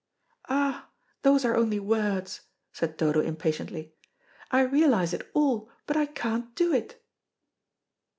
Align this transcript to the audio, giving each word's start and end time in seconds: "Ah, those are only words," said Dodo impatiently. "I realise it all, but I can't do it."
"Ah, 0.49 0.89
those 1.21 1.45
are 1.45 1.55
only 1.55 1.79
words," 1.79 2.41
said 2.73 2.97
Dodo 2.97 3.19
impatiently. 3.21 3.93
"I 4.49 4.61
realise 4.63 5.13
it 5.13 5.29
all, 5.35 5.69
but 5.85 5.95
I 5.95 6.07
can't 6.07 6.55
do 6.55 6.73
it." 6.73 6.99